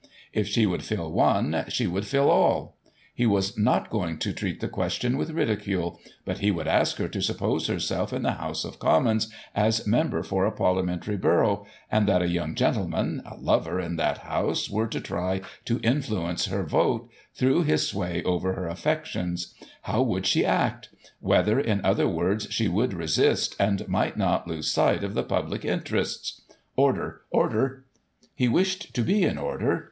[0.33, 2.75] If she would fill one, she would fill all?
[3.13, 7.07] He was not going to treat the question with ridicule; but he would ask her
[7.09, 12.07] to suppose herself in the House of Commons, as Member for a Parliamentary Borough, and
[12.07, 16.63] that a young gentleman, a lover, in that House, were to try to influence her
[16.63, 20.89] vote, through his sway over her affections; how would she act}
[21.29, 25.63] whether, in other words, she could resist, and might not lose sight of the public
[25.63, 26.41] interests?
[26.75, 27.21] (Order!
[27.29, 27.85] Order!)
[28.33, 29.79] He wished to be in order.